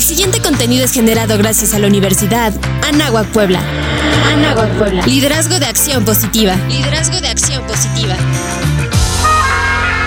[0.00, 3.60] El siguiente contenido es generado gracias a la Universidad Anáhuac Puebla.
[4.32, 5.04] Anáhuac Puebla.
[5.04, 6.56] Liderazgo de acción positiva.
[6.70, 8.16] Liderazgo de acción positiva.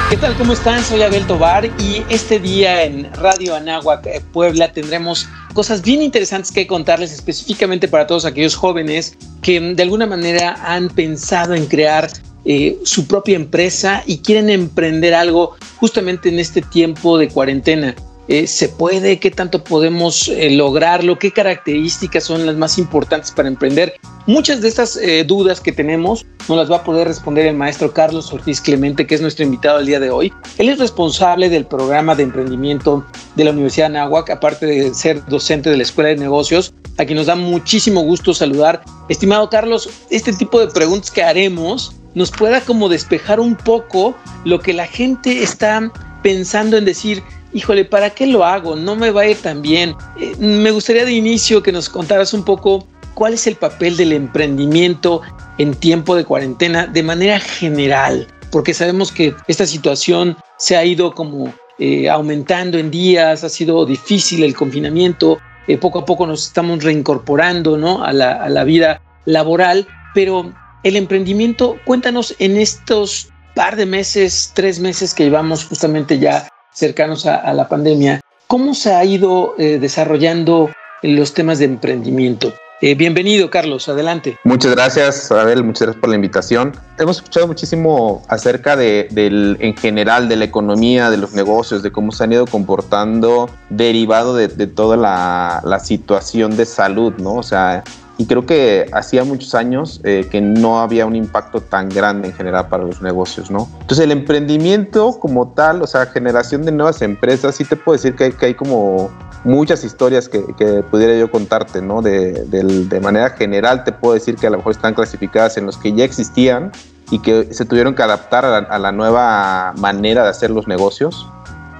[0.09, 0.35] ¿Qué tal?
[0.35, 0.83] ¿Cómo están?
[0.83, 6.51] Soy Abel Tobar y este día en Radio Anáhuac eh, Puebla tendremos cosas bien interesantes
[6.51, 12.09] que contarles específicamente para todos aquellos jóvenes que de alguna manera han pensado en crear
[12.45, 17.93] eh, su propia empresa y quieren emprender algo justamente en este tiempo de cuarentena.
[18.29, 19.19] Eh, ¿Se puede?
[19.19, 21.19] ¿Qué tanto podemos eh, lograrlo?
[21.19, 23.95] ¿Qué características son las más importantes para emprender?
[24.27, 27.91] Muchas de estas eh, dudas que tenemos nos las va a poder responder el maestro
[27.91, 30.31] Carlos Ortiz Clemente, que es nuestro invitado el día de hoy.
[30.57, 33.05] Él es responsable del programa de emprendimiento
[33.35, 37.05] de la Universidad de Anáhuac, aparte de ser docente de la Escuela de Negocios, a
[37.05, 38.83] quien nos da muchísimo gusto saludar.
[39.09, 44.59] Estimado Carlos, este tipo de preguntas que haremos nos pueda como despejar un poco lo
[44.59, 47.21] que la gente está pensando en decir,
[47.53, 48.75] híjole, ¿para qué lo hago?
[48.75, 49.95] No me va a ir tan bien.
[50.19, 54.11] Eh, me gustaría de inicio que nos contaras un poco cuál es el papel del
[54.11, 55.21] emprendimiento
[55.57, 61.13] en tiempo de cuarentena de manera general, porque sabemos que esta situación se ha ido
[61.13, 66.47] como eh, aumentando en días, ha sido difícil el confinamiento, eh, poco a poco nos
[66.47, 68.03] estamos reincorporando ¿no?
[68.03, 70.51] a, la, a la vida laboral, pero
[70.83, 77.25] el emprendimiento, cuéntanos en estos par de meses, tres meses que llevamos justamente ya cercanos
[77.25, 80.69] a, la pandemia, ¿cómo se ha ido eh, desarrollando
[81.01, 82.53] los temas de emprendimiento?
[82.85, 84.37] Eh, bienvenido, Carlos, adelante.
[84.43, 86.73] Muchas gracias, Abel, muchas gracias por la invitación.
[86.99, 91.93] Hemos escuchado muchísimo acerca de, del, en general, de la economía, de los negocios, de
[91.93, 97.35] cómo se han ido comportando derivado de, toda la, la, situación de salud, ¿no?
[97.35, 97.85] O sea,
[98.17, 102.33] y creo que hacía muchos años eh, que no había un impacto tan grande en
[102.35, 103.67] general para los negocios, ¿no?
[103.81, 108.15] Entonces el emprendimiento como tal, o sea, generación de nuevas empresas, sí te puedo decir
[108.15, 109.09] que hay, que hay como
[109.43, 112.01] muchas historias que, que, pudiera yo contarte, ¿no?
[112.01, 115.77] De, de, manera general te puedo decir que a lo mejor están clasificadas en los
[115.77, 116.71] que ya existían
[117.11, 121.27] y que se tuvieron que adaptar a la, nueva manera de hacer los negocios.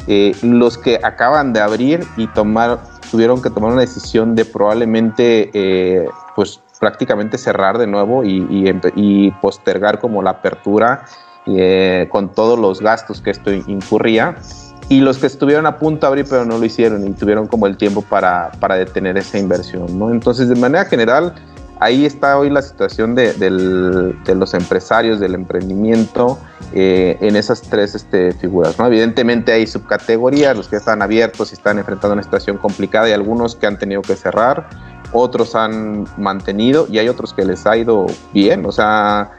[0.08, 2.82] Eh, los que acaban de abrir y tomar,
[3.14, 10.00] tuvieron que tomar una decisión de probablemente eh, pues prácticamente cerrar de nuevo y, postergar
[10.00, 11.06] como la apertura
[11.46, 14.36] eh, con todos los gastos que esto incurría.
[14.90, 17.68] Y los que estuvieron a punto de abrir pero no lo hicieron y tuvieron como
[17.68, 20.00] el tiempo para, para detener esa inversión.
[20.00, 20.10] ¿no?
[20.10, 21.36] Entonces, de manera general,
[21.84, 23.34] ahí está hoy la situación de,
[24.36, 26.40] los empresarios, del emprendimiento,
[26.72, 28.80] eh, en esas tres este, figuras.
[28.80, 33.56] Evidentemente hay subcategorías, los que están abiertos y están enfrentando una situación complicada y algunos
[33.56, 34.70] que han tenido que cerrar
[35.12, 38.66] otros han mantenido y hay otros que les ha ido bien.
[38.66, 39.32] O sea,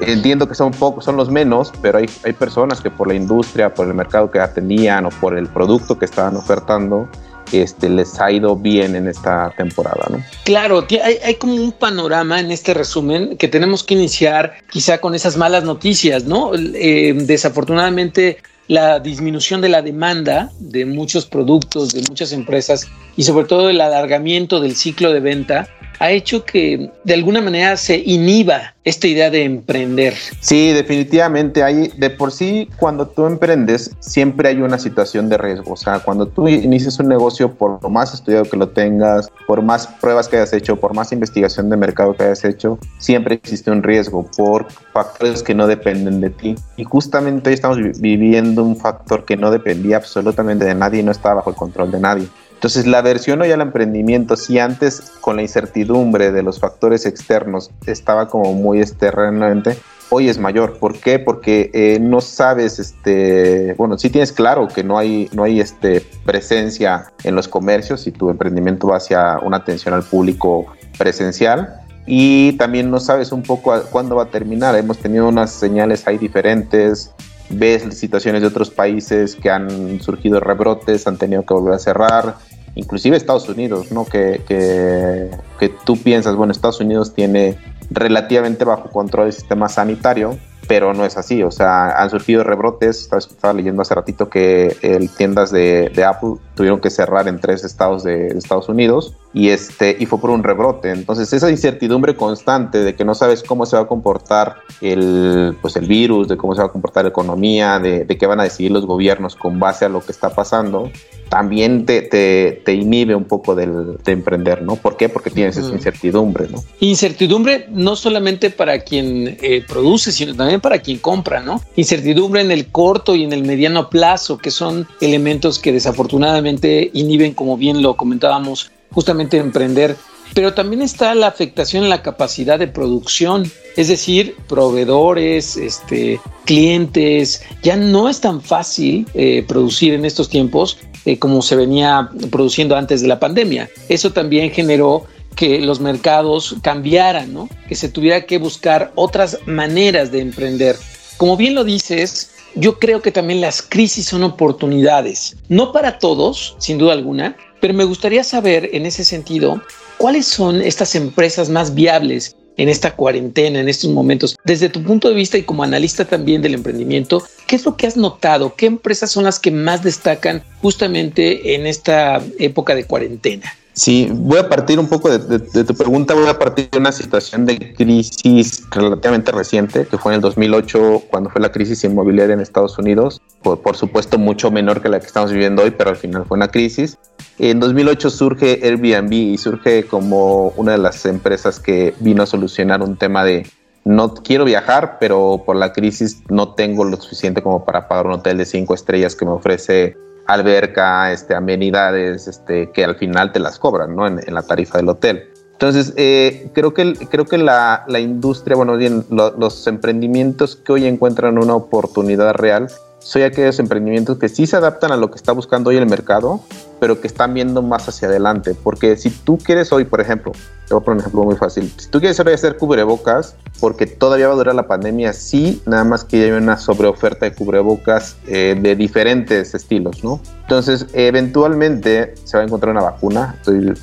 [0.00, 3.72] entiendo que son pocos, son los menos, pero hay, hay personas que por la industria,
[3.72, 7.08] por el mercado que atendían o por el producto que estaban ofertando,
[7.52, 10.22] este, les ha ido bien en esta temporada, ¿no?
[10.44, 15.14] Claro, hay, hay, como un panorama en este resumen que tenemos que iniciar quizá con
[15.14, 16.52] esas malas noticias, ¿no?
[16.54, 18.38] Eh, desafortunadamente
[18.68, 22.86] la disminución de la demanda de muchos productos, de muchas empresas
[23.16, 27.76] y sobre todo el alargamiento del ciclo de venta ha hecho que de alguna manera
[27.76, 30.14] se inhiba esta idea de emprender.
[30.40, 35.72] Sí, definitivamente hay, de por sí, cuando tú emprendes, siempre hay una situación de riesgo.
[35.72, 39.86] O sea, cuando tú inicias un negocio, por más estudiado que lo tengas, por más
[39.86, 43.82] pruebas que hayas hecho, por más investigación de mercado que hayas hecho, siempre existe un
[43.82, 46.54] riesgo por factores que no dependen de ti.
[46.76, 51.12] Y justamente hoy estamos viviendo un factor que no dependía absolutamente de nadie y no
[51.12, 52.28] estaba bajo el control de nadie.
[52.58, 57.70] Entonces, la versión hoy al emprendimiento, si antes con la incertidumbre de los factores externos
[57.86, 59.78] estaba como muy externamente,
[60.10, 60.76] hoy es mayor.
[60.80, 61.20] ¿Por qué?
[61.20, 66.04] Porque eh, no sabes, este, bueno, si tienes claro que no hay, no hay este,
[66.24, 70.66] presencia en los comercios y tu emprendimiento va hacia una atención al público
[70.98, 71.80] presencial.
[72.06, 74.74] Y también no sabes un poco cuándo va a terminar.
[74.74, 77.14] Hemos tenido unas señales ahí diferentes
[77.50, 82.36] ves situaciones de otros países que han surgido rebrotes, han tenido que volver a cerrar,
[82.74, 84.04] inclusive Estados Unidos, ¿no?
[84.04, 87.58] Que, que, que tú piensas, bueno, Estados Unidos tiene
[87.90, 91.42] relativamente bajo control el sistema sanitario, pero no es así.
[91.42, 93.08] O sea, han surgido rebrotes.
[93.10, 97.62] Estaba, leyendo hace ratito que el tiendas de, de, Apple tuvieron que cerrar en tres
[97.62, 100.90] estados de, Estados Unidos y, este, y fue por un rebrote.
[100.90, 105.76] Entonces, esa incertidumbre constante de que no sabes cómo se va a comportar el, pues
[105.76, 108.42] el virus, de cómo se va a comportar la economía, de, de qué van a
[108.42, 110.90] decidir los gobiernos con base a lo que está pasando,
[111.28, 114.76] también te, te, te inhibe un poco del, de emprender, ¿no?
[114.76, 115.08] ¿Por qué?
[115.08, 116.64] Porque tienes esa incertidumbre, ¿no?
[116.80, 121.62] Incertidumbre no solamente para quien eh, produce, sino también para quien compra, ¿no?
[121.76, 126.47] Incertidumbre en el corto y en el mediano plazo, que son elementos que desafortunadamente
[126.92, 129.96] inhiben, como bien lo comentábamos, justamente emprender
[130.34, 137.42] pero también está la afectación en la capacidad de producción, es decir, proveedores, este, clientes.
[137.62, 142.76] Ya no es tan fácil eh, producir en estos tiempos eh, como se venía produciendo
[142.76, 143.68] antes de la pandemia.
[143.88, 145.04] Eso también generó
[145.34, 147.48] que los mercados cambiaran, ¿no?
[147.68, 150.76] que se tuviera que buscar otras maneras de emprender.
[151.16, 156.56] Como bien lo dices, yo creo que también las crisis son oportunidades, no para todos,
[156.58, 159.60] sin duda alguna, pero me gustaría saber en ese sentido
[159.98, 164.36] ¿Cuáles son estas empresas más viables en esta cuarentena, en estos momentos?
[164.44, 167.88] Desde tu punto de vista y como analista también del emprendimiento, ¿qué es lo que
[167.88, 168.54] has notado?
[168.54, 173.52] ¿Qué empresas son las que más destacan justamente en esta época de cuarentena?
[173.78, 177.46] Sí, voy a partir un poco de, tu pregunta, voy a partir de una situación
[177.46, 182.40] de crisis relativamente reciente, que fue en el 2008, cuando fue la crisis inmobiliaria en
[182.40, 185.96] Estados Unidos, por, por supuesto mucho menor que la que estamos viviendo hoy, pero al
[185.96, 186.98] final fue una crisis.
[187.38, 192.82] En 2008 surge Airbnb y surge como una de las empresas que vino a solucionar
[192.82, 193.46] un tema de
[193.84, 198.14] no quiero viajar, pero por la crisis no tengo lo suficiente como para pagar un
[198.14, 199.96] hotel de cinco estrellas que me ofrece
[200.28, 204.06] alberca, este, amenidades, este, que al final te las cobran, ¿no?
[204.06, 205.30] En, la tarifa del hotel.
[205.52, 210.86] Entonces, eh, creo que, creo que la, la industria, bueno, bien, los emprendimientos que hoy
[210.86, 212.68] encuentran una oportunidad real,
[213.00, 216.40] son aquellos emprendimientos que sí se adaptan a lo que está buscando hoy el mercado,
[216.78, 218.54] pero que están viendo más hacia adelante.
[218.54, 220.32] Porque si tú quieres hoy, por ejemplo,
[220.66, 221.72] te voy a poner un ejemplo muy fácil.
[221.76, 225.84] Si tú quieres hoy hacer cubrebocas, porque todavía va a durar la pandemia, sí, nada
[225.84, 230.20] más que hay una sobreoferta de cubrebocas eh, de diferentes estilos, ¿no?
[230.42, 233.34] Entonces, eventualmente se va a encontrar una vacuna.
[233.36, 233.74] Estoy,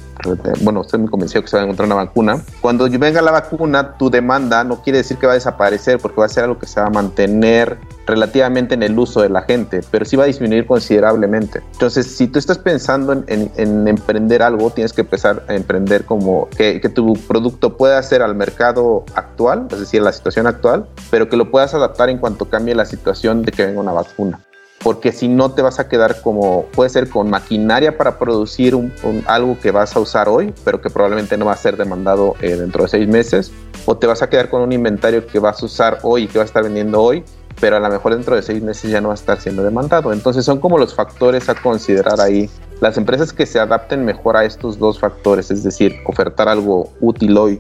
[0.62, 2.42] bueno, estoy muy convencido que se va a encontrar una vacuna.
[2.62, 6.26] Cuando venga la vacuna, tu demanda no quiere decir que va a desaparecer, porque va
[6.26, 9.82] a ser algo que se va a mantener relativamente en el uso de la gente,
[9.92, 11.62] pero sí va a disminuir considerablemente.
[11.74, 16.80] Entonces, si tú estás pensando en, emprender algo, tienes que empezar a emprender como que,
[16.82, 21.36] que, tu producto pueda ser al mercado actual, es decir, la situación actual, pero que
[21.36, 24.40] lo puedas adaptar en cuanto cambie la situación de que venga una vacuna
[24.86, 28.94] porque si no te vas a quedar como, puede ser con maquinaria para producir un,
[29.26, 32.56] algo que vas a usar hoy, pero que probablemente no va a ser demandado eh,
[32.56, 33.52] dentro de seis meses,
[33.88, 36.38] o te vas a quedar con un inventario que vas a usar hoy y que
[36.38, 37.24] vas a estar vendiendo hoy,
[37.60, 40.14] pero a lo mejor dentro de seis meses ya no va a estar siendo demandado.
[40.14, 42.48] Entonces son como los factores a considerar ahí.
[42.80, 47.36] Las empresas que se adapten mejor a estos dos factores, es decir, ofertar algo útil
[47.40, 47.60] hoy,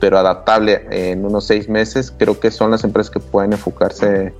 [0.00, 4.34] pero adaptable en unos seis meses, creo que son las empresas que pueden enfocarse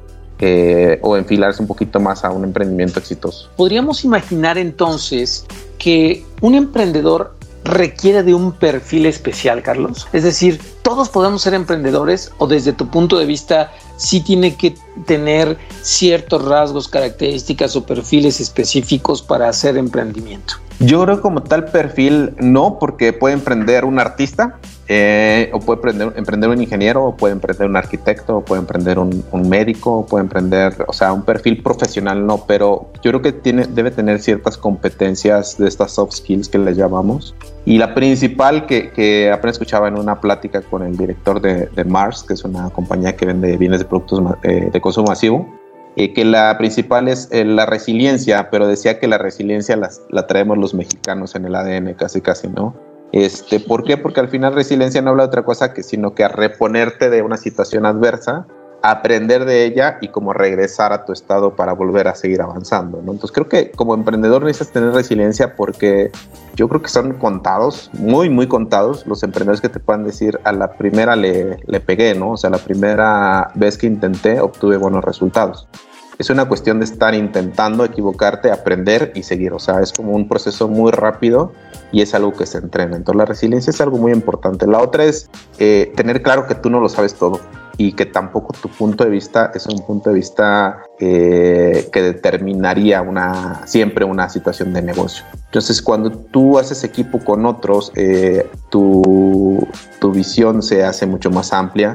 [0.47, 3.49] eh, o enfilarse un poquito más a un emprendimiento exitoso.
[3.57, 5.47] Podríamos imaginar entonces
[5.79, 10.07] que un emprendedor requiere de un perfil especial, Carlos.
[10.13, 14.75] Es decir, todos podemos ser emprendedores o desde tu punto de vista sí tiene que
[15.07, 20.57] tener ciertos rasgos, características o perfiles específicos para hacer emprendimiento.
[20.79, 25.81] Yo creo que como tal perfil no, porque puede emprender un artista, eh, o puede
[26.17, 30.25] emprender, un ingeniero, o puede emprender un arquitecto, o puede emprender un, médico, o puede
[30.25, 34.59] emprender, o sea, un perfil profesional no, pero yo creo que tiene, debe tener ciertas
[34.59, 37.35] competencias de estas soft skills que le llamamos.
[37.65, 42.23] Y la principal que, que apenas escuchaba en una plática con el director de, Mars,
[42.23, 45.47] que es una compañía que vende bienes de productos eh, de consumo masivo,
[45.97, 49.79] eh, que la principal es la resiliencia, pero decía que la resiliencia
[50.11, 52.75] la traemos los mexicanos en el ADN casi casi, ¿no?
[53.15, 53.97] Este, ¿Por qué?
[53.97, 57.23] Porque al final resiliencia no habla de otra cosa que sino que a reponerte de
[57.23, 58.45] una situación adversa,
[58.83, 63.01] aprender de ella y como regresar a tu estado para volver a seguir avanzando.
[63.03, 63.13] ¿no?
[63.13, 66.11] Entonces creo que como emprendedor necesitas tener resiliencia porque
[66.57, 70.51] yo creo que son contados, muy, muy contados los emprendedores que te puedan decir a
[70.51, 72.33] la primera le, le pegué, ¿no?
[72.33, 75.69] O sea, la primera vez que intenté obtuve buenos resultados
[76.19, 79.53] es una cuestión de estar intentando equivocarte, aprender y seguir.
[79.53, 81.53] O sea, es como un proceso muy rápido
[81.93, 82.97] y es algo que se entrena.
[82.97, 84.67] Entonces la resiliencia es algo muy importante.
[84.67, 87.41] La otra es eh, tener claro que tú no lo sabes todo
[87.77, 93.05] y que tampoco tu punto de vista es un punto de vista eh, que determinaría
[93.67, 95.25] siempre una situación de negocio.
[95.47, 99.67] Entonces cuando tú haces equipo con otros, eh, tu
[100.13, 101.95] visión se hace mucho más amplia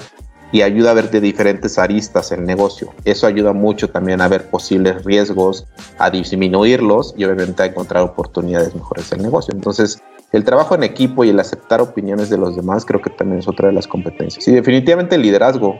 [0.51, 2.91] y ayuda a ver de diferentes aristas el negocio.
[3.05, 5.65] Eso ayuda mucho también a ver posibles riesgos,
[5.97, 9.53] a disminuirlos y obviamente a encontrar oportunidades mejores del negocio.
[9.53, 10.01] Entonces,
[10.31, 13.47] el trabajo en equipo y el aceptar opiniones de los demás creo que también es
[13.47, 14.47] otra de las competencias.
[14.47, 15.79] Y definitivamente el liderazgo,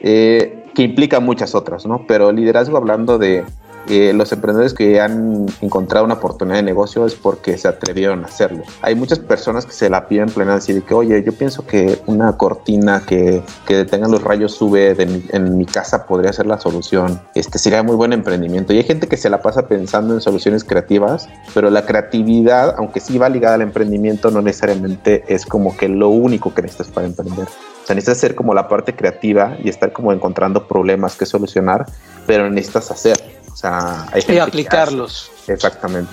[0.00, 2.04] eh, que implica muchas otras, ¿no?
[2.06, 3.44] Pero el liderazgo hablando de
[3.88, 8.26] eh, los emprendedores que han encontrado una oportunidad de negocio es porque se atrevieron a
[8.26, 8.62] hacerlo.
[8.82, 12.36] Hay muchas personas que se la piden plena decir que, oye, yo pienso que una
[12.36, 17.20] cortina que, que detenga los rayos sube en mi casa podría ser la solución.
[17.34, 18.72] Este sería muy buen emprendimiento.
[18.72, 23.00] Y hay gente que se la pasa pensando en soluciones creativas, pero la creatividad, aunque
[23.00, 27.06] sí va ligada al emprendimiento, no necesariamente es como que lo único que necesitas para
[27.06, 27.46] emprender.
[27.46, 31.86] O sea, necesitas ser como la parte creativa y estar como encontrando problemas que solucionar,
[32.26, 33.37] pero necesitas hacer.
[33.58, 35.32] Sea, hay que aplicarlos.
[35.48, 36.12] Exactamente.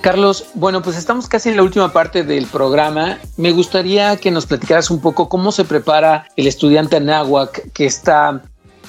[0.00, 3.18] Carlos, bueno, pues estamos casi en la última parte del programa.
[3.36, 8.42] Me gustaría que nos platicaras un poco cómo se prepara el estudiante anáhuac que está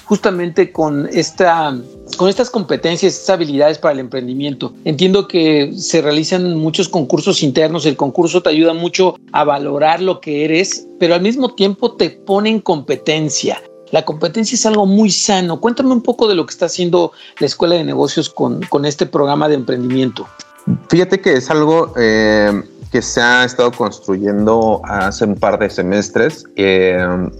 [0.03, 1.75] justamente con esta
[2.17, 4.75] con estas competencias, estas habilidades para el emprendimiento.
[4.83, 10.21] Entiendo que se realizan muchos concursos internos, el concurso te ayuda mucho a valorar lo
[10.21, 13.59] que eres, pero al mismo tiempo te pone en competencia.
[13.91, 15.59] La competencia es algo muy sano.
[15.59, 19.05] Cuéntame un poco de lo que está haciendo la Escuela de Negocios con, con este
[19.05, 20.27] programa de emprendimiento.
[20.89, 26.45] Fíjate que es algo eh, que se ha estado construyendo hace un par de semestres,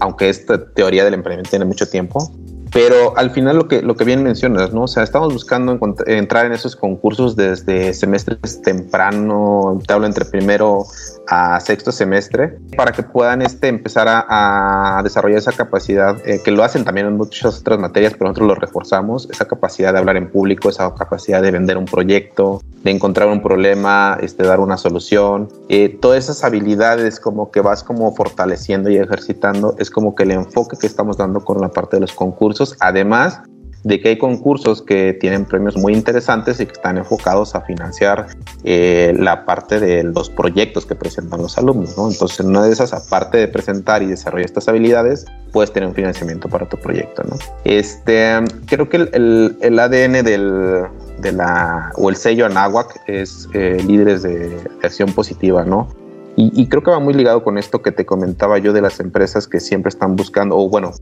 [0.00, 2.30] aunque esta teoría del emprendimiento tiene mucho tiempo.
[2.76, 4.82] Pero al final lo que, lo que bien mencionas, ¿no?
[4.82, 10.84] O sea, estamos buscando entrar en esos concursos desde semestres temprano, te hablo entre primero
[11.26, 16.62] a sexto semestre, para que puedan este, empezar a, desarrollar esa capacidad, eh, que lo
[16.62, 20.30] hacen también en muchas otras materias, pero nosotros lo reforzamos, esa capacidad de hablar en
[20.30, 25.48] público, esa capacidad de vender un proyecto, de encontrar un problema, este, dar una solución,
[25.68, 30.32] eh, todas esas habilidades como que vas como fortaleciendo y ejercitando, es como que el
[30.32, 33.42] enfoque que estamos dando con la parte de los concursos, además
[33.86, 38.26] de que hay concursos que tienen premios muy interesantes y que están enfocados a financiar
[38.64, 41.96] eh, la parte de los proyectos que presentan los alumnos.
[41.96, 42.10] ¿no?
[42.10, 46.48] Entonces, una de esas, aparte de presentar y desarrollar estas habilidades, puedes tener un financiamiento
[46.48, 47.22] para tu proyecto.
[47.22, 47.36] ¿no?
[47.62, 48.32] Este,
[48.66, 50.82] creo que el, el, ADN del,
[51.20, 55.88] de la, o el sello Anáhuac es eh, líderes de, acción positiva, ¿no?
[56.34, 59.00] Y, y, creo que va muy ligado con esto que te comentaba yo de las
[59.00, 60.92] empresas que siempre están buscando, o bueno,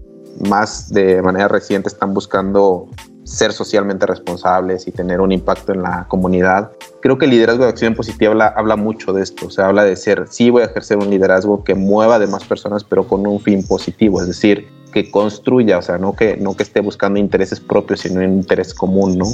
[0.49, 2.89] más de manera reciente están buscando
[3.25, 6.73] ser socialmente responsables y tener un impacto en la comunidad.
[7.01, 9.97] Creo que el liderazgo de acción positiva habla, habla mucho de esto, o habla de
[9.97, 13.41] ser, sí voy a ejercer un liderazgo que mueva a demás personas, pero con un
[13.41, 17.59] fin positivo, es decir, que construya, o sea, no que, no que esté buscando intereses
[17.59, 19.27] propios, sino un interés común, ¿no?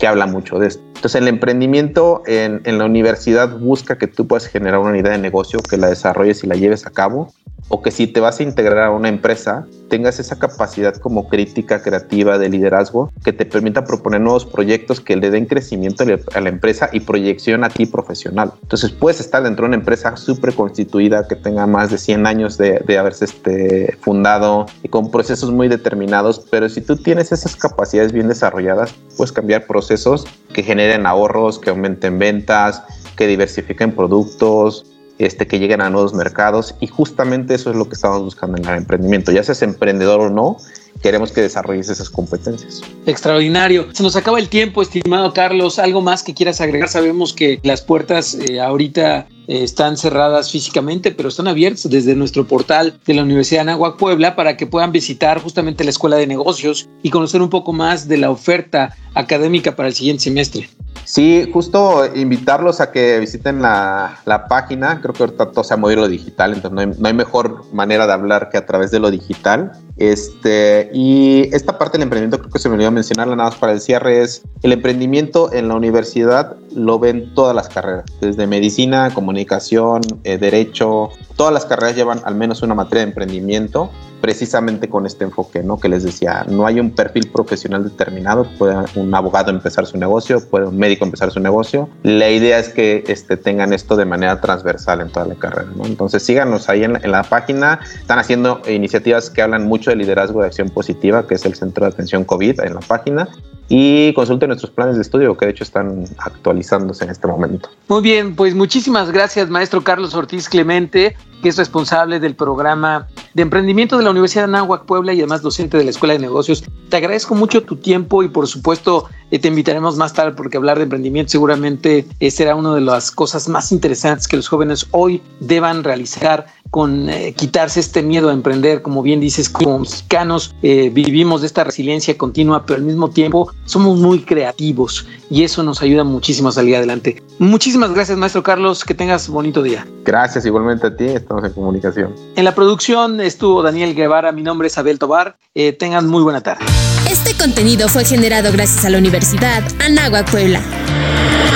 [0.00, 0.82] Que habla mucho de esto.
[0.86, 5.18] Entonces, el emprendimiento en, en la universidad busca que tú puedas generar una idea de
[5.18, 7.28] negocio, que la desarrolles y la lleves a cabo,
[7.68, 11.82] o que si te vas a integrar a una empresa, tengas esa capacidad como crítica
[11.82, 16.04] creativa de liderazgo que te permita proponer nuevos proyectos que le den crecimiento
[16.34, 18.52] a la empresa y proyección a ti profesional.
[18.62, 22.58] Entonces puedes estar dentro de una empresa súper constituida que tenga más de 100 años
[22.58, 27.56] de, de haberse este, fundado y con procesos muy determinados, pero si tú tienes esas
[27.56, 32.82] capacidades bien desarrolladas, puedes cambiar procesos que generen ahorros, que aumenten ventas,
[33.16, 34.86] que diversifiquen productos,
[35.18, 38.64] este, que lleguen a nuevos mercados y justamente eso es lo que estamos buscando en
[38.64, 40.56] el emprendimiento, ya seas emprendedor o no,
[41.02, 42.80] queremos que desarrolles esas competencias.
[43.06, 43.88] Extraordinario.
[43.92, 45.78] Se nos acaba el tiempo, estimado Carlos.
[45.78, 46.88] ¿Algo más que quieras agregar?
[46.88, 52.98] Sabemos que las puertas eh, ahorita están cerradas físicamente, pero están abiertas desde nuestro portal
[53.04, 56.88] de la Universidad de Anáhuac Puebla para que puedan visitar justamente la Escuela de Negocios
[57.02, 60.68] y conocer un poco más de la oferta académica para el siguiente semestre.
[61.04, 65.00] Sí, justo invitarlos a que visiten la, la página.
[65.00, 67.64] Creo que ahorita todo se ha movido lo digital, entonces no hay, no hay, mejor
[67.72, 69.72] manera de hablar que a través de lo digital.
[69.96, 73.72] Este, y esta parte del emprendimiento creo que se me olvidó mencionarla nada más para
[73.72, 79.12] el cierre es el emprendimiento en la universidad lo ven todas las carreras, desde medicina,
[79.12, 83.90] comunicación, eh, derecho, todas las carreras llevan al menos una materia de emprendimiento
[84.22, 85.78] precisamente con este enfoque, ¿no?
[85.78, 90.48] Que les decía, no hay un perfil profesional determinado, puede un abogado empezar su negocio,
[90.48, 91.90] puede un médico empezar su negocio.
[92.04, 95.84] La idea es que este, tengan esto de manera transversal en toda la carrera, ¿no?
[95.84, 100.40] Entonces síganos ahí en, en la página, están haciendo iniciativas que hablan mucho de liderazgo
[100.40, 103.28] de acción positiva, que es el Centro de Atención COVID en la página,
[103.74, 107.70] y consulten nuestros planes de estudio, que de hecho están actualizándose en este momento.
[107.88, 113.42] Muy bien, pues muchísimas gracias, maestro Carlos Ortiz Clemente que es responsable del programa de
[113.42, 116.64] emprendimiento de la Universidad de Anáhuac Puebla y además docente de la Escuela de Negocios.
[116.88, 120.78] Te agradezco mucho tu tiempo y por supuesto eh, te invitaremos más tarde porque hablar
[120.78, 125.20] de emprendimiento seguramente eh, será una de las cosas más interesantes que los jóvenes hoy
[125.40, 130.90] deban realizar con eh, quitarse este miedo a emprender, como bien dices, como mexicanos eh,
[130.90, 135.82] vivimos de esta resiliencia continua, pero al mismo tiempo somos muy creativos y eso nos
[135.82, 137.22] ayuda muchísimo a salir adelante.
[137.38, 139.86] Muchísimas gracias, maestro Carlos, que tengas bonito día.
[140.06, 142.14] Gracias, igualmente a ti, estamos en comunicación.
[142.36, 146.40] En la producción estuvo Daniel Guevara, mi nombre es Abel Tobar, eh, tengan muy buena
[146.40, 146.64] tarde.
[147.10, 150.62] Este contenido fue generado gracias a la Universidad Anáhuac Puebla.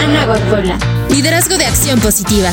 [0.04, 0.78] Anáhuac Puebla.
[1.08, 2.50] Liderazgo de acción positiva.